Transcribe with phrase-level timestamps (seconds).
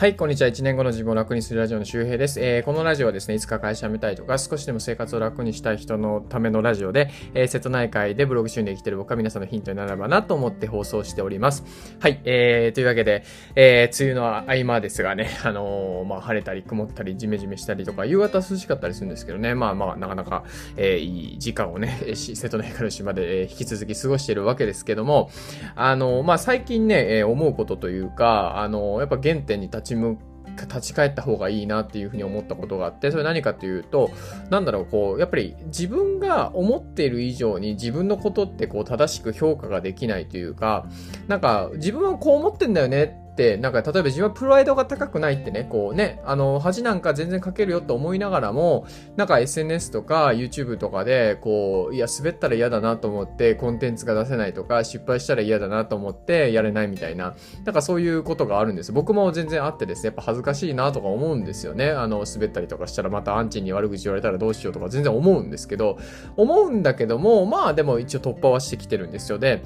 [0.00, 0.48] はい、こんにちは。
[0.48, 2.40] 1年後の自分を楽にするラジオの周平です。
[2.40, 11.64] えー、このラジオはですね、いつか会社辞めたいとか、少しでも生活を楽にしたい人のためのラジオで、えー、瀬戸内海でブログ収入で生きてる僕は皆さんのヒントになればなと思って放送しております。
[11.98, 13.24] はい、えー、というわけで、
[13.54, 20.44] えー、梅雨の合間ですがね、 あのー、まあ、晴れたり曇ったり、ジメジメしたりとか、夕方涼しかったりするんですけどね、まあまあ、なかなか、
[20.78, 25.28] えー、いい時間をね、 瀬戸内海の島で、えー、引き続き過ごしているわけですけども、
[25.74, 30.18] あのー、まあ、最近ね、えー、思うことというか、あのー、やっぱ原点に立ち向
[30.66, 34.10] 立ち返った方がいいなっていうふうに思ったことがあって、それ何かというと、
[34.50, 40.86] なんだろう、こう、やっぱり自分が思っている以上に自分のことってこう正しく評価ができないというか、
[41.28, 61.90] なんか自分はこう思ってんだよね、ってなんか例えば自分はプライドが高くないってね、こうね、あの、恥なんか全然書けるよと思いながらも、なんか SNS とか YouTube とかで、こう、いや、滑ったら嫌だなと思ってコンテンツが出せないとか、失敗したら嫌だなと思ってやれないみたいな、なんかそういうことがあるんです僕も全然あってですね、やっぱ恥ずかしいなとか思うんですよね。
[61.90, 65.98] あの、滑ったりとかしたらまたアンチに悪口言われたらどうしようとか全然思うんですけど、
[66.36, 69.38] 思うんだけども、まあでも一応突破はしてきてるんですよ。
[69.38, 69.62] で、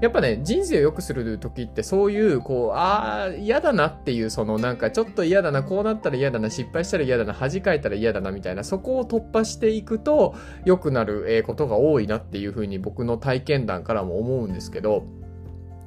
[0.00, 10.34] やっぱね、人生を良くする時ってそういう、こう、ああ、嫌だなっていう、そのなんかちょっと嫌だな、こうなったら嫌だな、失敗したら嫌だな、恥かいたら嫌だなみたいな、そこを突破していくと
[10.66, 15.04] 良くなることが多いなっていうふうに僕の体験談からも思うんですけど、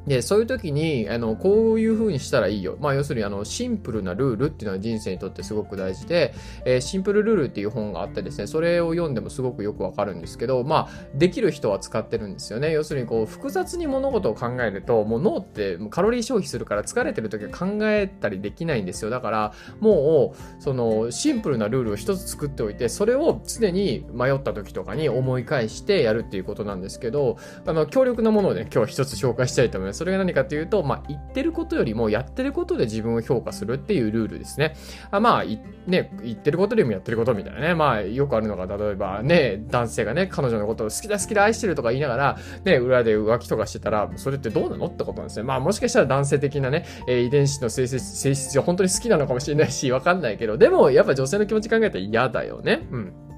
[0.09, 2.77] で、そういう時に、あの、こういう風にしたらいいよ。
[2.81, 6.33] まあ、要するに、あの、シンプルなルールっていうのは人生にとってすごく大事で、
[6.65, 12.71] えー、シンプルルールっていう本があってですね、それを読んでもすごくよくわかるんですけど、まあ、できる人は使ってるんですよね。
[12.71, 19.11] 要するに、こう、複雑に物事を考えると、もう脳ってカロリー消費するから疲れてる時は考えたりできないんですよ。
[19.11, 27.37] だから、もう、その、シンプルなルールを一つ作っておいて、それを常に迷った時とかに思い返してやるっていうことなんですけど、
[27.67, 29.98] あの、強力なものをね、今日一つ紹介したいと思います。
[29.99, 34.77] それが何かというと、まあ、言ってることよりもやってることで自分を評価するっていうルールですね。
[35.11, 37.75] あまあ、ね、言ってることよりもやってることみたいなね。
[37.75, 45.43] まあ、よくあるのが、例えばね、男性がね、彼女のことを好きだ好きだ愛してるとか言いながら、ね、裏で浮気とかしてたら、それってどうなのってことなんですね。
[45.43, 52.87] まあ、もしかしたら男性的なね、え、遺伝子の性質性質上本当に好きなのかもしれないし、わかんないけど、でも、やっぱ女性の気持ち考えたら嫌だよね。
[52.89, 53.28] うん。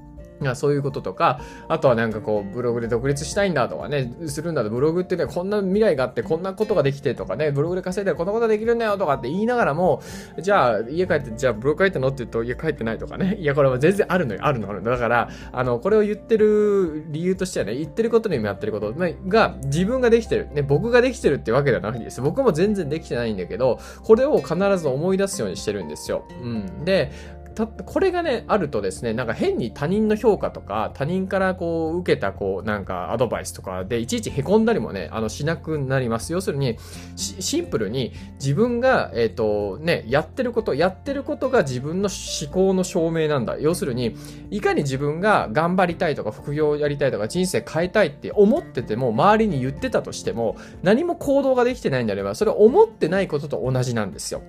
[0.54, 10.02] そういうこととか、あとはなんかこう、ブログで独立したいんだとかね、するんだと、ブログってね、こんな未来があって、こんなことができてとかね、ブログで稼いだらこんなことができるんだよとかって言いながらも、
[10.40, 13.36] じゃあ、家帰って、じゃあ、ブログ書いてのって言うと、家帰ってないとかね。
[13.40, 14.90] いや、これは全然あるのよ、あるの、あるの。
[14.90, 18.94] だから、あの、これを言ってる理由としてはね、言ってることにもやってること
[19.28, 20.48] が、自分ができてる。
[20.52, 22.20] ね、僕ができてるってわけではなくてです。
[22.20, 26.24] 僕も全然できてないんだけど、これを必ず思い出すようにしてるんですよ。
[26.42, 26.84] うん。
[26.84, 27.10] で、
[27.52, 36.32] た、これがね、あるとですね、なんか変に他人の評価とか、他人からこう、受けたこう、なんかアドバイスとかで、いちいち凹んだりもね、あの、しなくなります。
[36.32, 36.78] 要するに、
[37.16, 43.58] シンプルに自分が、えっ、ー、と、ね、やってること、やってることが自分の思考の証明なんだ。
[43.58, 44.16] 要するに、
[44.50, 54.42] いかに自分が頑張りたいとか、副業やりたいとか、人生変えたいって思ってても、周りに言ってたとしても、何も行動ができてないんであれば、それ思ってないことと同じなんですよ。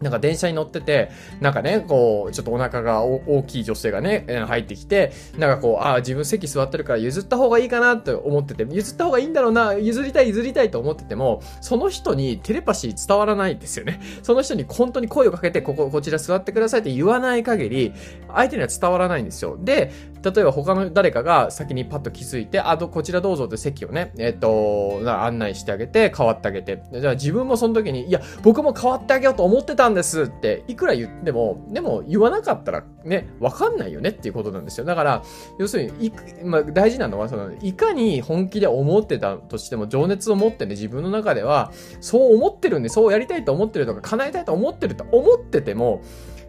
[0.00, 14.00] なんか電車に乗ってて、なんかね、こう、ちょっとお腹が大きい女性がね、入ってきて、なんかこう、ああ、自分席座ってるから譲った方がいいかなって思ってて、譲った方がいいんだろうな、譲りたい譲りたいと思ってても、その人にテレパシー伝わらないんですよね。
[14.22, 17.92] その人に本当に声をかけて、ここ、こちら座ってくださいって言わない限り、
[18.28, 19.56] 相手には伝わらないんですよ。
[19.58, 19.92] で、
[20.22, 26.82] 例えば他の誰かが先にパッと気づいて、あ、こちらどうぞって席をね、えっ、と、案内してあげて、変わってあげて。
[26.92, 34.84] じゃあ自分もその時に、いや、僕も変わってあげようと思ってたんですって、いくら言っても、でも言わなかったらね、わかんないよねっていうことなんですよ。
[34.84, 35.22] だから、
[35.58, 36.12] 要するに、い
[36.44, 46.02] まあ、大事なのは、その、いかに本気で思ってたとしても、情熱を持ってね、自分の中では、そう思ってるんで、そうやりたいと思ってるとか、叶えたいと思ってると思ってても、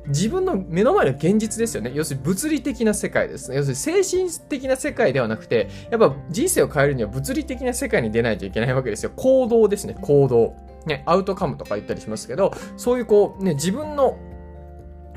[0.07, 1.91] 自分の目の前の現実ですよね。
[1.93, 3.57] 要するに物理的な世界ですね。
[3.57, 9.11] 要するに精神的な世界ではなくて、やっぱ人生を変えるには物理的な世界に出ないといけないわけですよ。
[9.15, 10.55] 行動ですね、行動。
[10.87, 14.17] ね、アウトカムとか言ったりしますけど、そういうこう、ね、自分の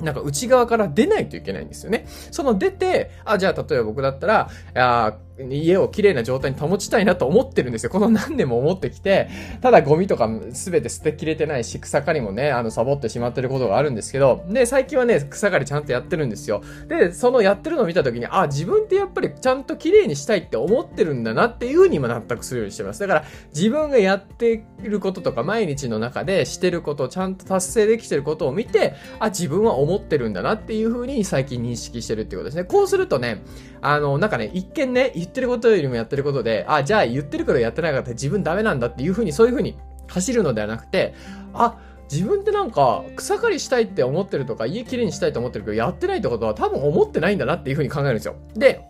[0.02, 2.06] なんか内側から出ないといけないんですよね。
[2.31, 5.17] その出て、あ、じゃあ例えば僕だったら、あ
[5.49, 7.91] 家を綺麗な状態に保ちたいなと思ってるんですよ。
[7.91, 9.29] この何年も思ってきて、
[9.61, 16.63] ただゴミとか全て捨てきれてないし、草刈りもね、あの、サボってしまってることがあるんですけど、で、最近はね、草刈りちゃんとやってるんですよ。
[16.89, 23.01] で、そのやってるのを見た時に、あ、自分ってやっぱりちゃんと綺麗にしたいって思ってるんだなっていう風にも納得するようにしてます。
[23.01, 32.65] だから、自分がやってることとか、毎日の中でしてることを、ちゃんと達成できてることを見て、あ、自分は思ってるんだなっていうふうに最近認識してるってことですね。
[32.65, 33.43] こうするとね、
[33.83, 39.79] あの、なんかね、一見ね、ってることよりもやってることで、あ、じゃあ言ってるけどやってなかったら自分ダメなんだっていうふうに、そういうふうに
[40.09, 41.15] 走るのではなくて、
[41.55, 41.79] あ、
[42.11, 48.35] 自分ってなんか草刈りしたいって思ってるとか家きれいにしたいと思ってるけどやってないってことは多分思ってないんだなっていうふうに考えるんですよ。
[48.55, 48.85] で、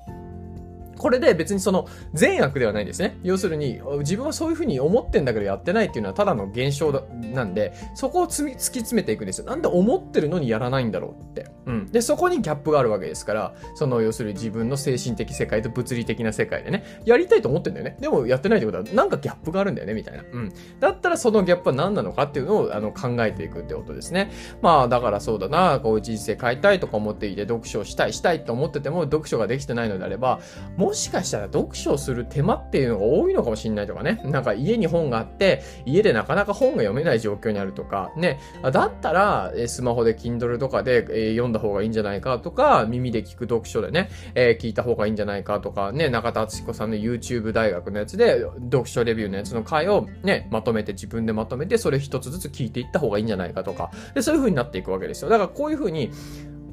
[1.01, 3.19] これで別にその善悪ではないんですね。
[3.23, 7.03] 要するに、自分はそういうふうに思ってんだけどやってないっていうのはただの現象だ
[7.33, 9.47] なんで、そこを突き詰めていくんですよ。
[9.47, 11.51] なんで思ってるのにやらないんだろうって。
[11.65, 11.87] うん。
[11.87, 17.97] で、そこにギャップがあるわけですから、その要するに自分の精神的世界と物理的な世界でね、やりたいと思ってんだよね。
[17.99, 20.23] でもやってないってことは、なんかギャップがあるんだよね、みたいな。
[20.31, 20.53] うん。
[20.81, 24.31] だったらそのギャップは何なのかっていうのをあの考えていくってことですね。
[24.61, 30.41] まあ、だからそうだな、こう人生変えたいとか思っていて、読書したい、したいと思ってても、読書ができてないのであれば、
[30.77, 34.21] ももしかしたら読読書する手間っていうのが多いのかもしれないとかね。
[34.25, 38.41] なんか家に本があって、家でなかなか本が読めない状況にあるとか、ね。
[38.73, 55.31] だったら、スマホで Kindle とかで、読んだ方がいいんじゃないかとか、耳で聞く読書でね、えー、聞いた方がいいんじゃないかとか、ね、中田敦彦さんの YouTube 大学のやつで、読書レビューのやつの回をね、まとめて、自分でまとめて、それ一つずつ聞いていった方がいいんじゃないかとか、で、そういう風になっていくわけですよ。
[55.31, 56.11] だからこういう風に、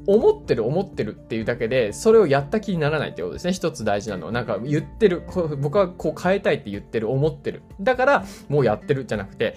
[0.08, 3.54] 思ってる思ってるっていうだけで、それをやった気にならないってことですね。
[3.54, 4.32] 一つ大事なのは。
[4.32, 5.24] なんか言ってる、
[5.60, 7.62] 僕はこう変えたいって言ってる、思ってる。
[7.82, 9.56] だから、もうやってるじゃなくて、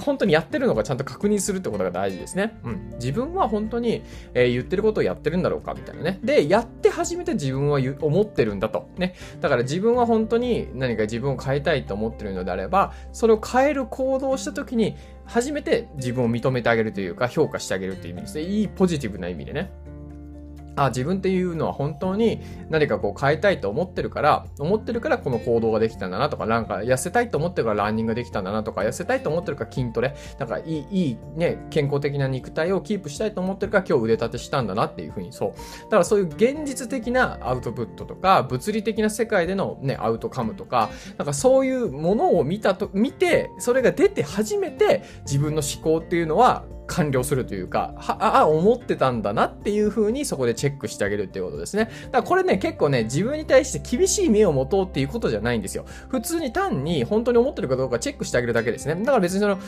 [0.00, 2.58] 本当にやってるのかちゃんと確認するってことが大事ですね。
[2.64, 2.90] うん。
[2.94, 4.02] 自分は本当に、
[4.34, 6.20] えー、言ってることをやってるんだろうかみたいなね。
[6.22, 8.88] で、やって初めて自分は思ってるんだと。
[8.96, 9.14] ね。
[9.40, 18.42] だから自分は本当に何か自分を変えたいと思ってるのであれば、それを変える行動をした時に、初めて自分を認めてあげるというか、評価してあげるっていう意味ですね。
[18.42, 19.70] いいポジティブな意味でね。
[20.76, 22.40] あ、自分っていうのは本当に
[22.70, 35.50] 何かこう変えたいと思ってるから、思ってるからこの行動ができたんだなとか、なんか痩せたいと思ってるからランニングできたんだなとか、痩せたいと思ってるから筋トレ、なんかいい、いいね、健康的な肉体をキープしたいと思ってるから今日腕立てしたんだなっていうふうにそう。
[35.84, 51.84] だからそういう現実的なアウトプットとか、物理的な世界でのね、アウトカムとか、なんかそういうものを見たと、見て、それが出て初めて自分の思考っていうのは完了するというか、は、あ、思ってたんだなっていう風にそこでチェックしてあげるっていうことですね。
[51.84, 55.86] だからこれね、結構ね、自分に対して厳しい目を持とうっていうことじゃないんですよ。
[56.08, 58.94] 普通に単に本当に思ってるかどうかチェックしてあげるだけですね。
[58.96, 59.58] だから別にその、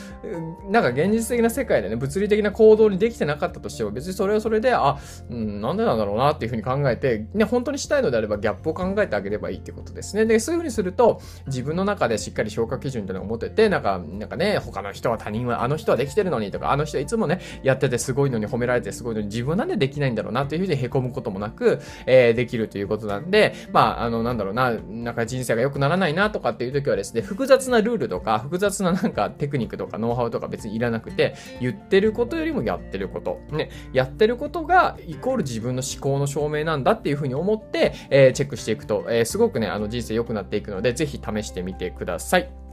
[0.69, 4.97] なんか現実的な世界でね、物理的な行動にできてなかったとしても、別にそれはそれで、あ、
[5.29, 10.25] うん、なんでなんだろうなっていう風に考えて、ね、本当にしたいのであればギャップを考えてあげればいいってことですね。
[10.25, 42.64] で、そういう風にすると、自分の中でしっかり評価基準っていうのを持てて、なんか、なんかね、他の人は他人は、あの人はできてるのにとか、あの人はいつもね、やっててすごいのに褒められてすごいのに自分なんでできないんだろうなっていうふうに凹むこともなく、えー、できるということなんで、まあ、あの、なんだろうな、なんか人生が良くならないなとかっていう時はですね、複雑なルールとか、複雑ななんかテクニックとかノウハウとか別にいらなくて、言ってることよりもやってること、ね、やってることがイコール自分の思考の証明なんだっていうふうに思って、えー、チェックしていくと、えー、すごくね、あの人生良くなっていくので、ぜひ試してみてください。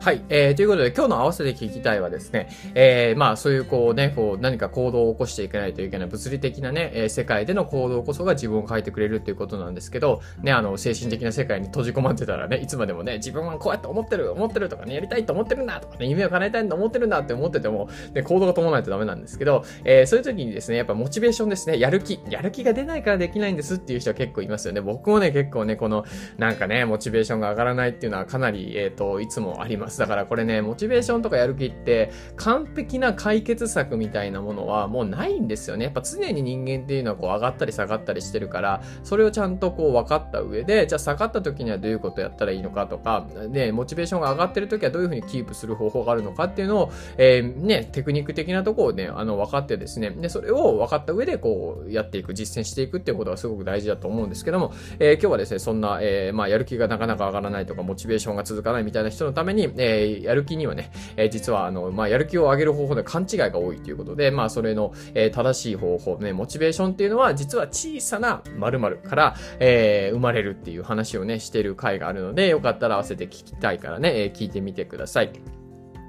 [0.00, 0.22] はい。
[0.28, 24.80] えー、ということで、今日の合わせて聞きたいはですね、えー、まあ、そういうこうね、こう、何か行動を起こしていかないといけない物理的なね、えー、世界での行動こそが自分を変えてくれるっていうことなんですけど、ね、あの、精神的な世界に閉じ込まってたらね、いつまでもね、自分はこうやって思ってる、思ってるとかね、やりたいと思ってるんだとかね、夢を叶えたいと思ってるんだって思ってても、ね、行動が伴わないとダメなんですけど、えー、そういう時にですね、やっぱモチベーションですね、やる気、やる気が出ないからできないんですっていう人は結構いますよね。
[24.80, 26.04] 僕もね、結構ね、この、
[26.36, 29.87] なんかね、モチベーションが上がらないっていうのはかなり、えっ、ー、と、いつもあります。
[29.96, 35.84] だからこれね、モチベーションとかやる気って完璧な解決策みたいなものはもうないんですよね。
[35.84, 75.57] やっぱ常に人間っていうのはこう上がったり下がったりしてるから、それをちゃんとこう分かった上で、じゃあ下がった時にはどういうことやったらいいのかとか、で、モチベーションが上がってる時はどういうふうにキープする方法があるのかっていうのを、えー、ね、テクニック的なところをね、あの、分かってですね、で、それを分かった上でこうやっていく、実践していくっていうことがすごく大事だと思うんですけども、えー、今日はですね、そんな、えー、まあ、やる気がなかなか上がらないとか、モチベーションが続かないみたいな人のために、えー、やる気にはね、えー、実は、あの、まあ、やる気を上げる方法で勘違いが多いということで、まあ、それの、えー、正しい方法、ね、モチベーションっていうのは、実は小さな〇〇から、えー、生まれるっていう話をね、してる回があるので、よかったら合わせて聞きたいからね、えー、聞いてみてください。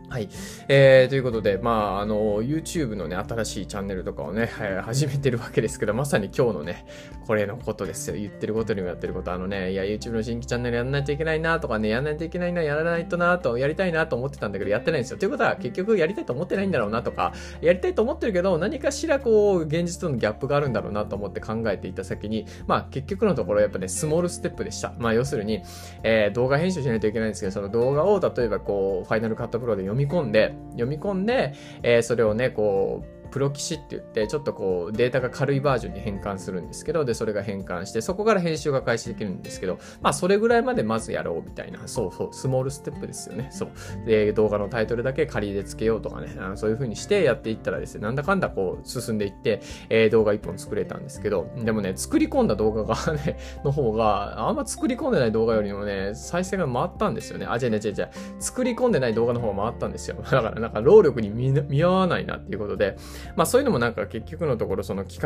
[0.10, 0.28] はい。
[0.68, 6.88] えー、ということで、まあ、あの、YouTube のね、新しいチャンネルとかをね、えー、始めてるわけですけど、まさに今日のね、
[7.28, 8.16] これのことですよ。
[8.16, 9.32] 言ってることにもやってること。
[9.32, 15.20] あのね、いや、YouTube の新規チャンネルやらないといけないなとかね、やらないといけないな、やらないとなと、やりたいなと思ってたんだけど、やってないんですよ。
[15.20, 24.96] ということは、結局やりたいと思ってないんだろうなとか、やりたいと思ってるけど、何かしらこう、現実とのギャップがあるんだろうなと思って考えていた先に、まあ、結局のところ、やっぱね、スモールステップでした。
[24.98, 25.62] まあ、要するに、
[26.02, 31.54] えー、動画編集しないといけないんですけど、その動画を、例えばこう、ファイナルカットプロで読み込んで、読み込んで、
[31.84, 43.50] えー、それをね、こう、プロ棋士って言って、ちょっとこう、データが軽いバージョンに変換するんですけど、で、それが変換して、そこから編集が開始できるんですけど、まあ、それぐらいまでまずやろうみたいな、そうそう、スモールステップですよね。
[43.52, 43.70] そう。
[44.06, 57.46] で、動画のタイトルだけ仮でつけようとかね、あのそういう風にしてやっていったらですね、なんだかんだこう、進んでいって、えー、動画1本作れたんですけど、でもね、作り込んだ動画がね、 の方が、あんま作り込んでない動画よりもね、再生が回ったんですよね。
[57.46, 58.10] あ、違う違う違う。
[58.40, 60.18] 作り込んでない動画の方が回ったんですよ。
[60.18, 62.98] だからなんか労力に見合わないなっていうことで、
[63.36, 65.22] まあそういうのもなんか結局のところその企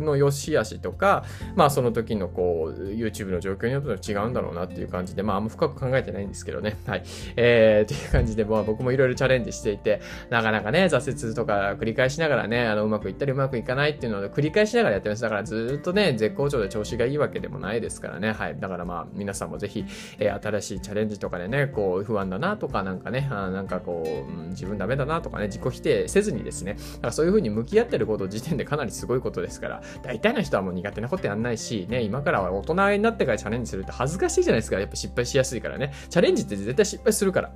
[0.00, 1.24] 画の良し悪しとか、
[1.56, 6.76] まあその時のこう、YouTube の状況によって違うんだろうなっていう感じで、まああんま深く考えてないんですけどね。
[6.86, 7.02] はい。
[7.36, 10.00] えー、っていう感じで、まあ僕もいろいろチャレンジしていて、
[10.30, 15.22] なかなかね、挫折とか繰り返しながらね、あの、うまくいったりうまくいかないっていうのを繰り返しながらやってます。
[15.22, 18.32] だからずっとね、絶好調で調子がいいわけでもないですからね。
[18.32, 18.56] はい。
[18.58, 19.84] だからまあ皆さんもぜひ、
[20.18, 34.78] えー、新しいチャレンジとかでね、こう不安だなとかなんかね、あなんかこう、うん、自分ダメだなとかね、自己否定せずにですね、だからそういう風に向き合ってること時点でかなりすごいことですから、大体の人はもう苦手なことやんないし、ね、今からは大人になってからチャレンジするって恥ずかしいじゃないですか。
[34.78, 35.92] やっぱ失敗しやすいからね。
[36.10, 37.52] チャレンジって絶対失敗するから。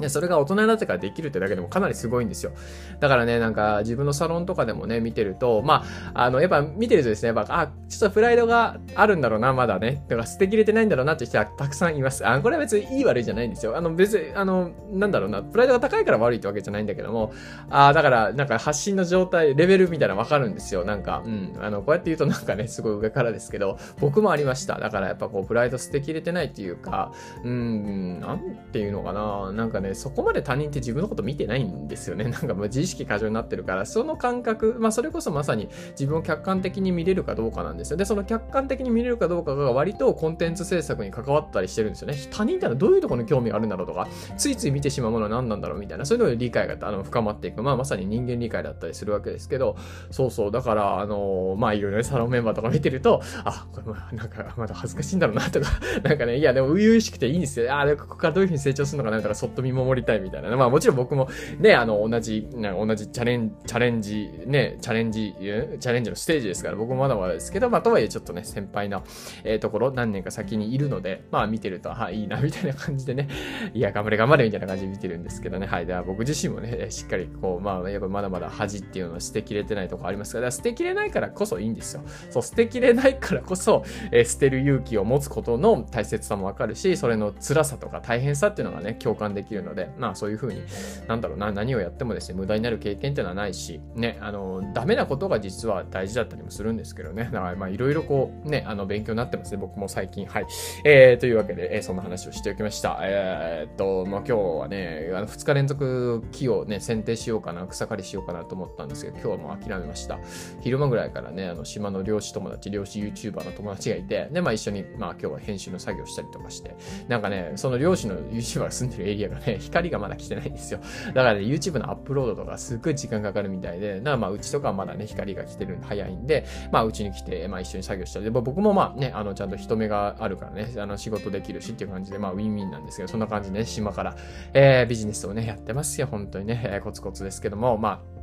[0.00, 2.52] で、それが大人になってからできるってだけでもかなりすごいんですよ。
[3.00, 10.04] だからね、なんか自分のサロンとかでもね、見てると、まあ、あの、やっぱ見てるとですね、やっぱ、あ、ちょっとプライドがあるんだろうな、まだね。
[10.08, 12.26] だから捨てきれてないんだろうなって人はたくさんいます。
[12.26, 13.76] あ、これは別にいい悪いじゃないんですよ。
[13.76, 17.32] あの、別に、あの、なんだろうな、プライドが高いから悪いってわけじゃないんだけども、
[17.70, 20.84] あ、だから、なんか発信の状態、レベルみたいなのわかるんですよ。
[20.84, 21.56] なんか、うん。
[21.60, 24.78] あの、こうやって言うとなんかね、すごい上からですけど、僕もありました。
[24.78, 27.12] だからやっぱこう、プライド捨てきれてないっていうか、
[27.44, 29.52] うん、なんていうのかな。
[29.52, 32.24] なんかね、そこまで他人って自分のこと見てないんですよね。
[32.28, 37.96] なんかもう自意識過剰になってるから、その感覚、まあそれこそまさに自分を客観的に見れるかどうかなんですよ。
[37.96, 42.14] で、その客観的に見れるかどうかが割とコンテンツ制作に関わったりしてるんですよね。
[42.30, 47.62] 他人ってのはどういうところに興味があるんだろうとか、ついつい見てしまうものは何なんだろうみたいな、そういうのに理解があの深まっていく。
[47.62, 49.76] まあまさに人間理解だったりするわけですけど、
[50.10, 55.68] そうそう、だから、あのまあいろいろね、サロンメンバーとか見てると、あ、これまあなんかまだ恥ずかしいんだろうなとか、
[56.02, 57.74] なんかね、いやでも初々しくていいんですよ。
[57.74, 60.56] あ、ここからどういうふうに成長するのかなとか、そっと見守りたいみたいな。
[60.56, 69.02] まあもちろん僕もね、あの、同じ、同じチャレン、チャレンジ、ね、チャレンジ、チャレンジのステージですから、僕もまだまだですけど、まあ、とはいえちょっとね、先輩な、
[69.44, 73.28] えー、ところ、何年か先にいるので、まあ、見てると、はい、いいな、みたいな感じでね、
[73.74, 82.02] いや、頑張れ、頑張れ、みたいな感じで見てるんですけどね、はい、では僕自身もね、しっかり、こう、まあ、やっぱまだまだ恥っていうのは捨てきれてないとこありますから、捨てきれないからこそいいんですよ。
[82.30, 90.62] そう、捨てきれないからこそ、えー、捨てる勇気を持つことの大切さもわかるし、それの辛さとか大変さっていうのがね、共感できるのので、まあ、そういうふうに、
[91.06, 97.24] なんだろうな、何をやってもですね、無駄になる経験っていうのはないし、ね、あの、ダメなことが実は大事だったりもするんですけどね。
[97.24, 100.26] だから、まあ、いろいろこう、ね、あの、勉強になってますね、僕も最近。
[100.26, 100.46] はい。
[100.84, 102.98] えー、というわけで、えー、そんな話をしておきました。
[103.02, 110.18] えー、っと、まあ、今日はね、あの、2日連続木をね、剪定しようかな、草刈りしようかなと思ったんですけど、今日はもう諦めました。
[110.60, 116.74] 昼間ぐらいからね、あの、島の漁師友達、漁師 YouTuber の友達がいて、で、まあ、一緒に、まあ、今日は編集の作業したりとかして、
[117.08, 120.80] なんかね、その漁師の YouTuber が住んでるエリアがね、光がまだ来てないんですよ。
[121.08, 134.16] だからね、YouTube のアップロードとかすっごい時間かかるみたいで、なまあ、うちとかはまだね、光が来てるんで早いんで、まあ、うちに来て、まあ、一緒に作業したりで、僕もまあね、あの、ちゃんと人目があるからね、あの、仕事できるしっていう感じで、まあ、ウィンウィンなんですけど、そんな感じでね、島から、
[134.54, 138.18] えー、ビジネスをね、やってますよ、本当にね、えー、コツコツですけども、まあ、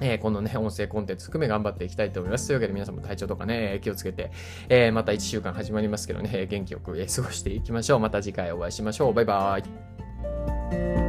[0.00, 2.46] えー、このね、音声コンテンツ含め頑張っていきたいと思います。
[2.48, 4.30] というわけで皆さんも体調とかね、気をつけて、
[4.68, 8.00] えー、また1週間始まりますけどね、元気よく、過ごしていきましょう。
[8.00, 9.14] また次回お会いしましょう。
[9.14, 10.55] バイバーイ。
[10.70, 11.05] Bye.